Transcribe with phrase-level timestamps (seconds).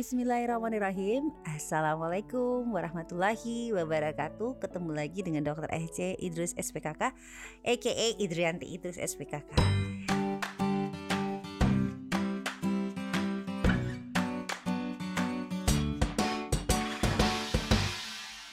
[0.00, 5.68] Bismillahirrahmanirrahim Assalamualaikum warahmatullahi wabarakatuh Ketemu lagi dengan Dr.
[5.68, 7.12] EC Idrus SPKK
[7.60, 8.16] A.K.A.
[8.16, 9.60] Idrianti Idrus SPKK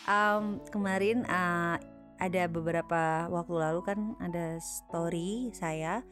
[0.03, 1.79] um, Kemarin uh,
[2.19, 6.03] ada beberapa waktu lalu kan ada story saya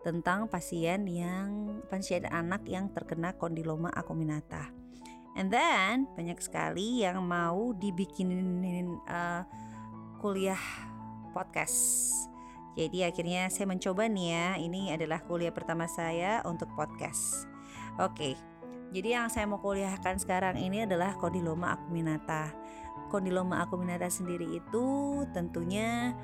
[0.00, 4.77] tentang pasien yang pasien anak yang terkena kondiloma acuminata.
[5.38, 9.46] And then banyak sekali yang mau dibikinin uh,
[10.18, 10.58] kuliah
[11.30, 11.78] podcast.
[12.74, 17.46] Jadi akhirnya saya mencoba nih ya, ini adalah kuliah pertama saya untuk podcast.
[18.02, 18.34] Oke,
[18.90, 22.50] jadi yang saya mau kuliahkan sekarang ini adalah kondiloma acuminata.
[23.10, 24.86] Kondiloma acuminata sendiri itu
[25.30, 26.18] tentunya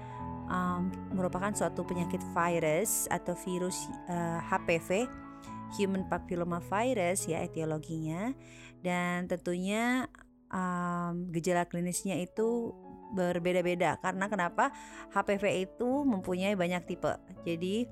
[0.50, 5.06] um, merupakan suatu penyakit virus atau virus uh, HPV
[5.74, 8.30] Human Papilloma Virus ya etiologinya
[8.84, 10.04] dan tentunya
[10.52, 12.76] um, gejala klinisnya itu
[13.16, 14.74] berbeda-beda karena kenapa
[15.16, 17.14] HPV itu mempunyai banyak tipe
[17.48, 17.88] jadi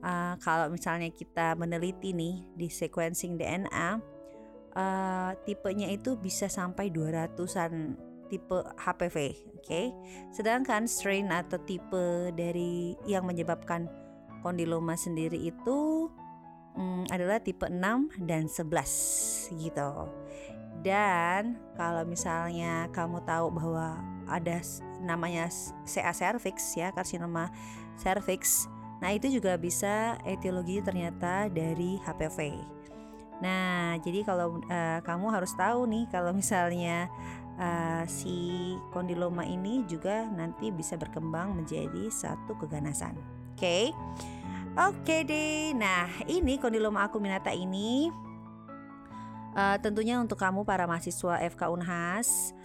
[0.00, 4.12] uh, kalau misalnya kita meneliti nih di sequencing DNA
[4.76, 7.96] uh, tipenya itu bisa sampai 200-an
[8.32, 9.16] tipe HPV,
[9.60, 9.64] oke.
[9.64, 9.92] Okay?
[10.32, 13.88] Sedangkan strain atau tipe dari yang menyebabkan
[14.40, 16.08] kondiloma sendiri itu
[16.76, 19.90] hmm, adalah tipe 6 dan 11 gitu.
[20.82, 24.58] Dan kalau misalnya kamu tahu bahwa ada
[24.98, 25.46] namanya
[25.86, 27.52] CA cervix ya, karsinoma
[28.00, 28.66] cervix.
[29.02, 32.38] Nah, itu juga bisa etiologi ternyata dari HPV.
[33.42, 37.10] Nah, jadi kalau uh, kamu harus tahu nih kalau misalnya
[37.58, 43.18] uh, si kondiloma ini juga nanti bisa berkembang menjadi satu keganasan.
[43.58, 43.58] Oke.
[43.58, 43.84] Okay?
[44.72, 45.76] Oke deh.
[45.76, 48.08] Nah, ini kondiloma acuminata ini
[49.52, 52.56] uh, tentunya untuk kamu para mahasiswa FK Unhas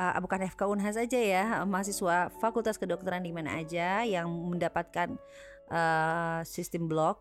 [0.00, 5.20] uh, bukan FK Unhas saja ya, mahasiswa Fakultas Kedokteran di mana aja yang mendapatkan
[5.68, 7.20] uh, sistem blok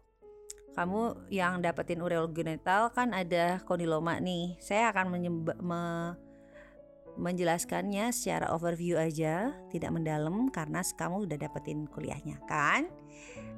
[0.72, 4.56] kamu yang dapetin ureogenital kan ada kondiloma nih.
[4.64, 6.16] Saya akan menyebab me
[7.20, 12.88] menjelaskannya secara overview aja, tidak mendalam karena kamu udah dapetin kuliahnya kan?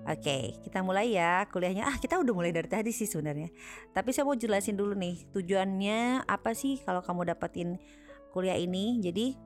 [0.09, 1.85] Oke, kita mulai ya kuliahnya.
[1.85, 3.53] Ah, kita udah mulai dari tadi sih sebenarnya.
[3.93, 7.77] Tapi saya mau jelasin dulu nih tujuannya apa sih kalau kamu dapetin
[8.33, 8.97] kuliah ini.
[8.97, 9.37] Jadi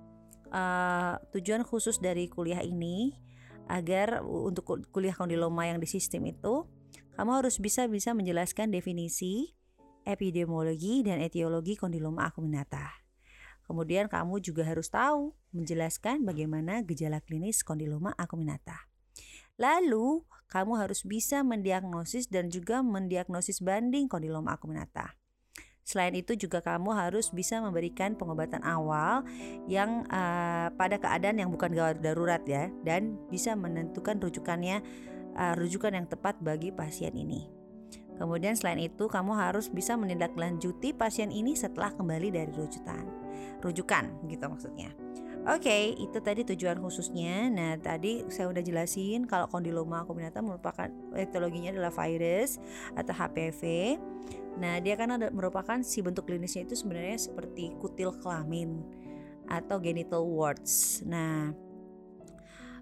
[0.56, 3.12] uh, tujuan khusus dari kuliah ini
[3.68, 6.64] agar untuk kuliah kondiloma yang di sistem itu
[7.20, 9.52] kamu harus bisa bisa menjelaskan definisi
[10.08, 13.05] epidemiologi dan etiologi kondiloma acuminata.
[13.66, 18.86] Kemudian kamu juga harus tahu menjelaskan bagaimana gejala klinis kondiloma acuminata.
[19.58, 25.18] Lalu, kamu harus bisa mendiagnosis dan juga mendiagnosis banding kondiloma acuminata.
[25.86, 29.22] Selain itu juga kamu harus bisa memberikan pengobatan awal
[29.70, 34.82] yang uh, pada keadaan yang bukan gawat darurat ya dan bisa menentukan rujukannya
[35.38, 37.46] uh, rujukan yang tepat bagi pasien ini.
[38.18, 43.25] Kemudian selain itu kamu harus bisa menindaklanjuti pasien ini setelah kembali dari rujukan
[43.64, 44.94] rujukan gitu maksudnya.
[45.46, 47.54] Oke, okay, itu tadi tujuan khususnya.
[47.54, 52.58] Nah, tadi saya udah jelasin kalau kondiloma acuminata merupakan etiologinya adalah virus
[52.98, 53.62] atau HPV.
[54.58, 58.82] Nah, dia kan ada merupakan si bentuk klinisnya itu sebenarnya seperti kutil kelamin
[59.46, 61.06] atau genital warts.
[61.06, 61.54] Nah,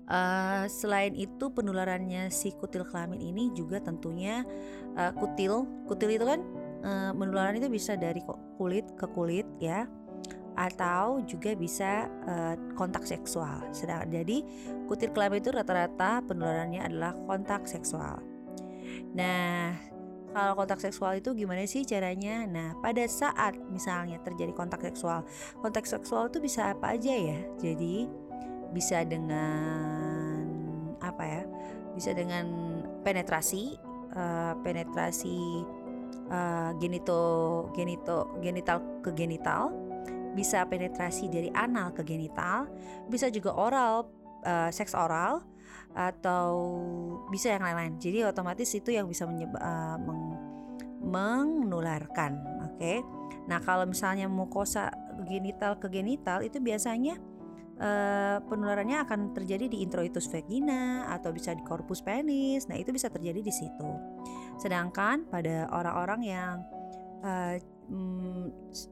[0.08, 4.48] uh, selain itu penularannya si kutil kelamin ini juga tentunya
[4.96, 5.68] uh, kutil.
[5.84, 6.40] Kutil itu kan
[6.88, 8.24] uh, penularan itu bisa dari
[8.56, 9.84] kulit ke kulit ya
[10.54, 13.66] atau juga bisa uh, kontak seksual.
[13.74, 14.46] Sedang jadi
[14.86, 18.22] kutil kelamin itu rata-rata penularannya adalah kontak seksual.
[19.18, 19.74] Nah,
[20.34, 22.46] kalau kontak seksual itu gimana sih caranya?
[22.50, 25.26] Nah, pada saat misalnya terjadi kontak seksual,
[25.62, 27.40] kontak seksual itu bisa apa aja ya?
[27.62, 28.10] Jadi
[28.74, 30.42] bisa dengan
[31.02, 31.44] apa ya?
[31.94, 32.46] Bisa dengan
[33.06, 33.78] penetrasi,
[34.18, 35.66] uh, penetrasi
[36.34, 37.22] uh, genito
[37.78, 39.70] genito genital ke genital
[40.34, 42.70] bisa penetrasi dari anal ke genital,
[43.08, 44.10] bisa juga oral,
[44.44, 45.46] uh, seks oral,
[45.94, 46.50] atau
[47.30, 48.02] bisa yang lain-lain.
[48.02, 49.98] Jadi otomatis itu yang bisa menyebab, uh,
[51.04, 52.34] meng menularkan.
[52.66, 52.78] Oke.
[52.78, 52.98] Okay?
[53.46, 54.90] Nah kalau misalnya mukosa
[55.28, 57.20] genital ke genital itu biasanya
[57.80, 62.66] uh, penularannya akan terjadi di introitus vagina atau bisa di corpus penis.
[62.72, 63.92] Nah itu bisa terjadi di situ.
[64.58, 66.56] Sedangkan pada orang-orang yang
[67.22, 67.56] uh,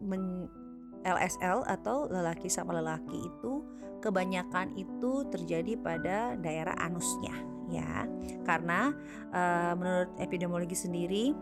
[0.04, 0.52] men,
[1.06, 3.66] LSL atau lelaki sama lelaki itu
[4.02, 7.34] kebanyakan itu terjadi pada daerah anusnya
[7.70, 8.06] ya
[8.44, 8.92] karena
[9.32, 11.38] uh, menurut epidemiologi sendiri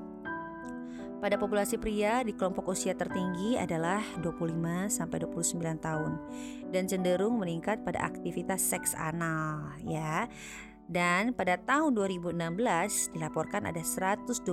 [1.20, 6.16] Pada populasi pria di kelompok usia tertinggi adalah 25 sampai 29 tahun
[6.72, 10.32] dan cenderung meningkat pada aktivitas seks anal ya.
[10.88, 12.40] Dan pada tahun 2016
[13.20, 14.48] dilaporkan ada 112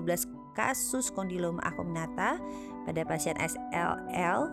[0.58, 2.42] kasus kondiloma acuminata
[2.86, 4.46] pada pasien SLL,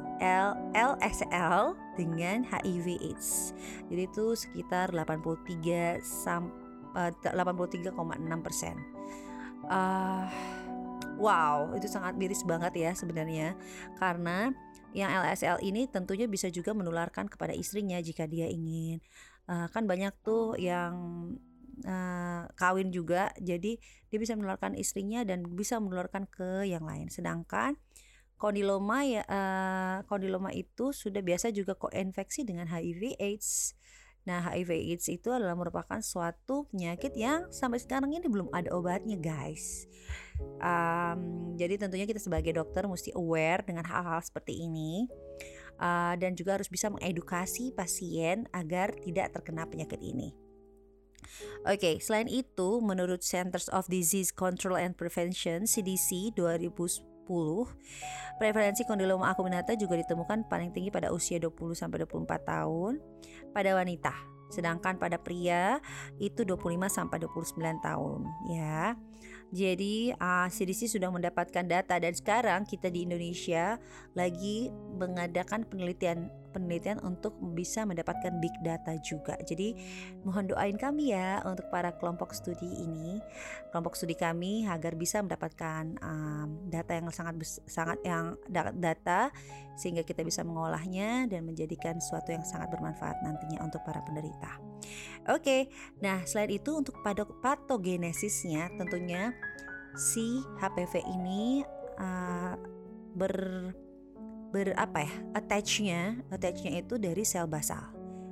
[0.74, 3.54] LSL dengan HIV AIDS.
[3.94, 7.94] Jadi itu sekitar 83 sampai 83,6
[8.42, 8.76] persen.
[9.70, 10.28] Uh,
[11.18, 13.54] Wow, itu sangat miris banget ya sebenarnya
[14.02, 14.50] karena
[14.94, 19.02] yang LSL ini tentunya bisa juga menularkan kepada istrinya jika dia ingin.
[19.46, 20.94] Uh, kan banyak tuh yang
[21.86, 23.78] uh, kawin juga, jadi
[24.10, 27.10] dia bisa menularkan istrinya dan bisa menularkan ke yang lain.
[27.10, 27.78] Sedangkan
[28.38, 33.78] kondiloma ya uh, kondiloma itu sudah biasa juga koinfeksi dengan HIV/AIDS.
[34.24, 39.84] Nah, HIV/AIDS itu adalah merupakan suatu penyakit yang sampai sekarang ini belum ada obatnya, guys.
[40.64, 45.12] Um, jadi tentunya kita sebagai dokter mesti aware dengan hal-hal seperti ini.
[45.74, 50.32] Uh, dan juga harus bisa mengedukasi pasien agar tidak terkena penyakit ini.
[51.66, 57.04] Oke, okay, selain itu, menurut Centers of Disease Control and Prevention (CDC) 2010,
[58.38, 62.94] prevalensi kondiloma acuminata juga ditemukan paling tinggi pada usia 20 sampai 24 tahun
[63.56, 64.14] pada wanita.
[64.54, 65.82] Sedangkan pada pria
[66.22, 68.20] itu 25 sampai 29 tahun,
[68.54, 68.94] ya.
[69.54, 73.78] Jadi uh, ah, CDC sudah mendapatkan data dan sekarang kita di Indonesia
[74.18, 79.38] lagi mengadakan penelitian penelitian untuk bisa mendapatkan big data juga.
[79.46, 79.78] Jadi
[80.26, 83.22] mohon doain kami ya untuk para kelompok studi ini,
[83.70, 88.34] kelompok studi kami agar bisa mendapatkan um, data yang sangat sangat yang
[88.78, 89.30] data
[89.74, 94.62] sehingga kita bisa mengolahnya dan menjadikan sesuatu yang sangat bermanfaat nantinya untuk para penderita.
[95.32, 95.72] Oke,
[96.04, 97.00] nah selain itu untuk
[97.40, 99.32] patogenesisnya tentunya
[99.96, 101.64] si HPV ini
[102.02, 102.60] uh,
[103.16, 103.36] ber
[104.54, 107.82] ber apa ya attachnya attachnya itu dari sel basal.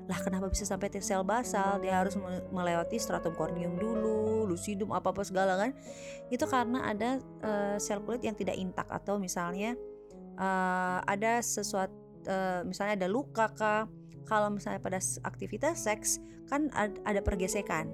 [0.10, 1.80] Lah kenapa bisa sampai ke sel basal?
[1.80, 2.20] Dia harus
[2.52, 5.72] melewati stratum corneum dulu lucidum apa apa segala kan?
[6.28, 9.80] Itu karena ada uh, sel kulit yang tidak intak atau misalnya
[10.36, 11.96] uh, ada sesuatu
[12.28, 13.88] uh, misalnya ada luka kah
[14.26, 16.22] kalau misalnya pada aktivitas seks
[16.52, 16.68] kan
[17.08, 17.88] ada pergesekan.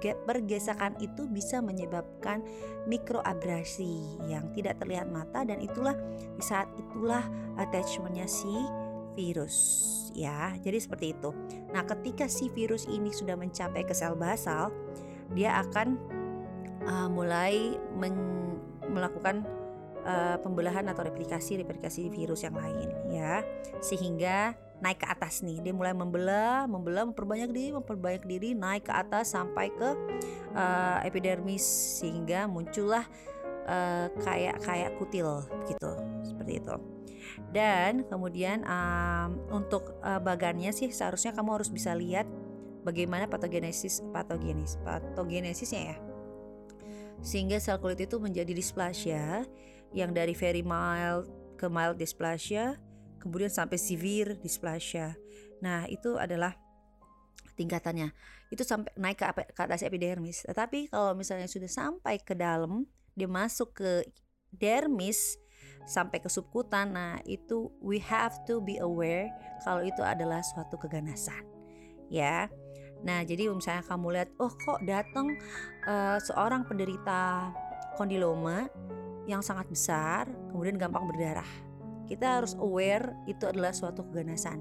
[0.00, 2.40] Pergesekan itu bisa menyebabkan
[2.88, 5.92] mikroabrasi yang tidak terlihat mata dan itulah
[6.38, 7.20] di saat itulah
[7.60, 8.48] attachmentnya si
[9.12, 9.56] virus
[10.16, 10.56] ya.
[10.64, 11.34] Jadi seperti itu.
[11.76, 14.72] Nah ketika si virus ini sudah mencapai ke sel basal
[15.36, 15.98] dia akan
[16.88, 17.76] uh, mulai
[18.88, 19.44] melakukan
[20.06, 23.44] uh, pembelahan atau replikasi replikasi virus yang lain ya.
[23.84, 25.60] Sehingga naik ke atas nih.
[25.60, 29.90] Dia mulai membelah membelah memperbanyak diri memperbanyak diri naik ke atas sampai ke
[30.56, 31.62] uh, epidermis
[32.00, 33.04] sehingga muncullah
[33.68, 35.92] uh, kayak kayak kutil gitu.
[36.24, 36.74] Seperti itu.
[37.52, 42.26] Dan kemudian um, untuk uh, bagannya sih seharusnya kamu harus bisa lihat
[42.82, 45.96] bagaimana patogenesis patogenis patogenesisnya ya.
[47.20, 49.44] Sehingga sel kulit itu menjadi dysplasia
[49.92, 51.28] yang dari very mild
[51.60, 52.80] ke mild dysplasia
[53.20, 55.14] kemudian sampai severe dysplasia.
[55.60, 56.56] Nah, itu adalah
[57.54, 58.10] tingkatannya.
[58.48, 60.42] Itu sampai naik ke, ke atas epidermis.
[60.48, 64.08] Tetapi kalau misalnya sudah sampai ke dalam, dia masuk ke
[64.50, 65.36] dermis
[65.84, 66.96] sampai ke subkutan.
[66.96, 69.28] Nah, itu we have to be aware
[69.62, 71.44] kalau itu adalah suatu keganasan.
[72.08, 72.48] Ya.
[73.04, 75.36] Nah, jadi misalnya kamu lihat, oh kok datang
[75.88, 77.48] uh, seorang penderita
[77.96, 78.68] kondiloma
[79.24, 81.69] yang sangat besar, kemudian gampang berdarah
[82.10, 84.58] kita harus aware itu adalah suatu keganasan.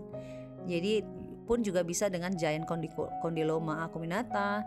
[0.69, 1.01] Jadi
[1.49, 2.69] pun juga bisa dengan giant
[3.25, 4.61] condyloma acuminata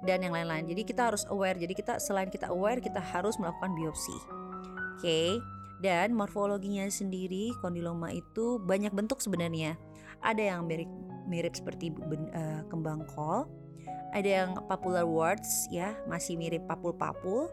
[0.00, 0.64] dan yang lain-lain.
[0.64, 1.60] Jadi kita harus aware.
[1.60, 4.16] Jadi kita selain kita aware, kita harus melakukan biopsi.
[4.16, 5.04] Oke.
[5.04, 5.28] Okay?
[5.82, 9.74] Dan morfologinya sendiri kondiloma itu banyak bentuk sebenarnya.
[10.22, 10.86] Ada yang mirip
[11.26, 13.50] mirip seperti uh, kembang kol,
[14.14, 17.50] ada yang popular warts ya, masih mirip papul-papul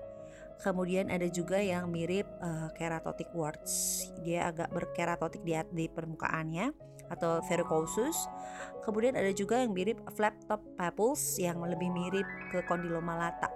[0.59, 4.03] Kemudian ada juga yang mirip uh, keratotic warts.
[4.27, 6.75] Dia agak berkeratotik di, di permukaannya
[7.07, 8.27] atau verrucosus.
[8.83, 13.47] Kemudian ada juga yang mirip flap top papules yang lebih mirip ke kondiloma lata.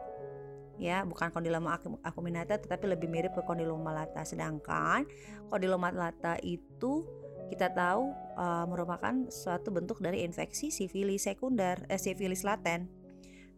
[0.79, 4.23] Ya, bukan kondiloma acuminata tetapi lebih mirip ke kondiloma lata.
[4.23, 5.03] Sedangkan
[5.51, 7.05] kondiloma lata itu
[7.51, 12.89] kita tahu uh, merupakan suatu bentuk dari infeksi sifilis sekunder, eh, sifilis laten.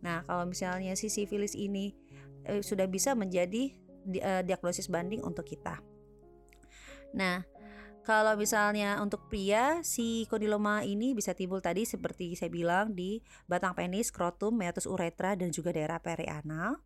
[0.03, 1.95] Nah, kalau misalnya si sifilis ini
[2.45, 3.73] eh, sudah bisa menjadi
[4.05, 5.81] di, uh, diagnosis banding untuk kita.
[7.17, 7.41] Nah,
[8.05, 13.17] kalau misalnya untuk pria, si kondiloma ini bisa timbul tadi seperti saya bilang di
[13.49, 16.85] batang penis, skrotum, meatus uretra dan juga daerah perianal.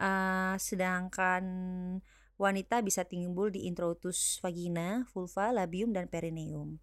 [0.00, 1.44] Uh, sedangkan
[2.40, 6.80] wanita bisa timbul di introitus vagina, vulva, labium dan perineum.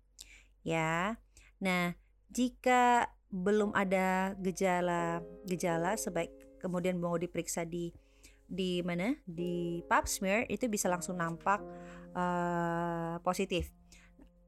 [0.61, 1.17] Ya.
[1.57, 1.97] Nah,
[2.29, 7.93] jika belum ada gejala-gejala sebaik kemudian mau diperiksa di
[8.45, 11.61] di mana di pap smear itu bisa langsung nampak
[12.17, 13.69] uh, positif.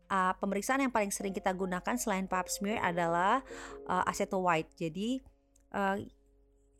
[0.07, 3.45] Uh, pemeriksaan yang paling sering kita gunakan selain pap smear adalah
[3.85, 4.73] uh, aceto white.
[4.73, 5.21] Jadi
[5.77, 6.01] uh,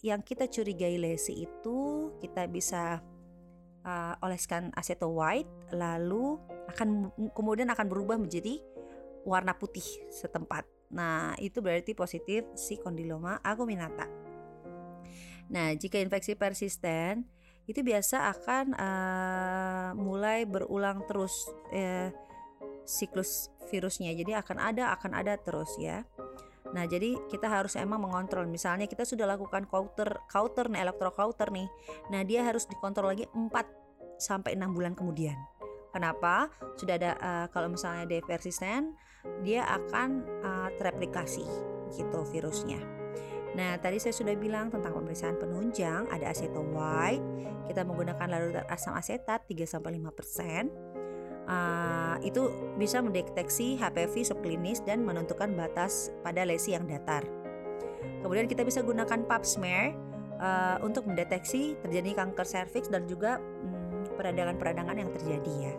[0.02, 1.78] yang kita curigai lesi itu
[2.22, 3.02] kita bisa
[3.84, 6.38] uh, oleskan aceto white lalu
[6.70, 8.62] akan kemudian akan berubah menjadi
[9.28, 10.64] warna putih setempat.
[10.88, 14.08] Nah, itu berarti positif si kondiloma acuminata.
[15.52, 17.28] Nah, jika infeksi persisten
[17.68, 21.36] itu biasa akan uh, mulai berulang terus
[21.76, 22.10] uh,
[22.88, 24.16] siklus virusnya.
[24.16, 26.08] Jadi akan ada akan ada terus ya.
[26.72, 28.48] Nah, jadi kita harus emang mengontrol.
[28.48, 31.68] Misalnya kita sudah lakukan counter counter nih counter nih.
[32.12, 35.36] Nah, dia harus dikontrol lagi 4 sampai 6 bulan kemudian.
[35.92, 36.52] Kenapa?
[36.76, 38.96] Sudah ada uh, kalau misalnya dia persisten,
[39.44, 41.44] dia akan uh, tereplikasi
[41.96, 42.97] gitu virusnya.
[43.56, 47.24] Nah, tadi saya sudah bilang tentang pemeriksaan penunjang, ada aceto white.
[47.72, 50.68] Kita menggunakan larutan asam asetat 3 sampai 5%.
[51.48, 57.24] Uh, itu bisa mendeteksi HPV subklinis dan menentukan batas pada lesi yang datar.
[58.20, 59.96] Kemudian kita bisa gunakan pap smear
[60.44, 65.76] uh, untuk mendeteksi terjadi kanker serviks dan juga um, peradangan-peradangan yang terjadi ya.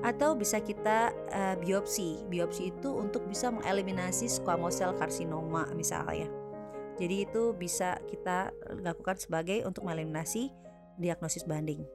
[0.00, 2.24] Atau bisa kita uh, biopsi.
[2.30, 6.37] Biopsi itu untuk bisa mengeliminasi squamous cell carcinoma misalnya.
[6.98, 8.50] Jadi itu bisa kita
[8.82, 10.50] lakukan sebagai untuk meliminasi
[10.98, 11.86] diagnosis banding.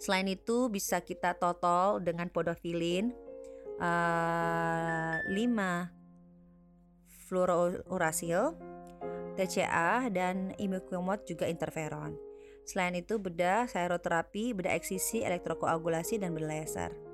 [0.00, 3.12] Selain itu bisa kita total dengan podofilin
[3.78, 5.36] uh, 5
[7.28, 8.56] fluorouracil,
[9.36, 12.16] TCA dan imiquimod juga interferon.
[12.64, 17.13] Selain itu bedah seroterapi, bedah eksisi, elektrokoagulasi dan bedah laser.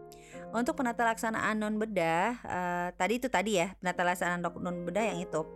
[0.51, 5.23] Untuk penata laksanaan non bedah, uh, tadi itu tadi ya penata laksanaan non bedah yang
[5.23, 5.47] itu.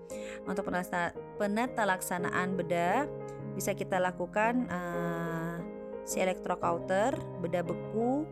[0.47, 3.11] Untuk penata, penata laksanaan bedah
[3.59, 5.59] bisa kita lakukan uh,
[6.07, 8.23] si elektrokauter, bedah beku,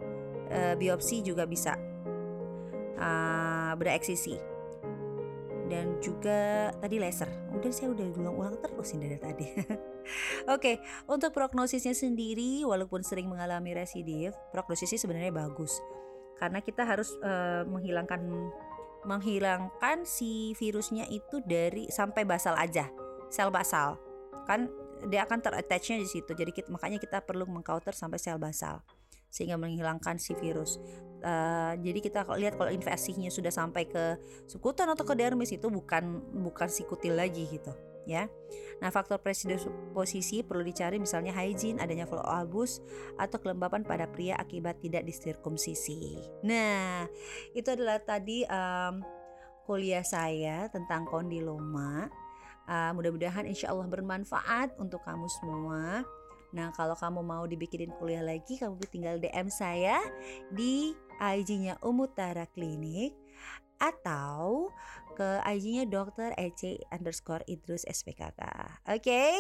[0.55, 1.75] uh, biopsi juga bisa.
[2.95, 4.39] Uh, bedah eksisi
[5.67, 7.27] dan juga tadi laser.
[7.59, 9.47] Udah saya udah ulang-ulang terus ini dari tadi.
[9.59, 9.75] Oke,
[10.47, 10.77] okay,
[11.11, 15.83] untuk prognosisnya sendiri walaupun sering mengalami residif, prognosisnya sebenarnya bagus
[16.39, 18.21] karena kita harus uh, menghilangkan
[19.03, 22.87] menghilangkan si virusnya itu dari sampai basal aja
[23.33, 23.99] sel basal.
[24.47, 24.71] Kan
[25.11, 28.85] dia akan terattachnya di situ jadi kita, makanya kita perlu mengcounter sampai sel basal
[29.33, 30.79] sehingga menghilangkan si virus.
[31.23, 34.19] Uh, jadi kita lihat kalau invasinya sudah sampai ke
[34.51, 37.71] sukutan atau ke dermis itu bukan bukan si kutil lagi gitu
[38.05, 38.27] ya.
[38.83, 42.83] Nah, faktor predisposisi perlu dicari misalnya hygiene, adanya flow abus
[43.17, 46.19] atau kelembapan pada pria akibat tidak disirkumsisi.
[46.43, 47.07] Nah,
[47.55, 49.03] itu adalah tadi um,
[49.65, 52.11] kuliah saya tentang kondiloma.
[52.67, 56.07] Uh, mudah-mudahan insya Allah bermanfaat untuk kamu semua.
[56.53, 59.97] Nah, kalau kamu mau dibikinin kuliah lagi, kamu tinggal DM saya
[60.53, 63.17] di IG-nya Umutara Klinik
[63.83, 64.71] atau
[65.13, 68.41] ke IG-nya dokter EC underscore Idrus SPKK.
[68.89, 69.33] Oke, okay?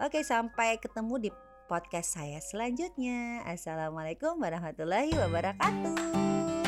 [0.00, 1.30] oke okay, sampai ketemu di
[1.70, 3.44] podcast saya selanjutnya.
[3.46, 6.61] Assalamualaikum warahmatullahi wabarakatuh.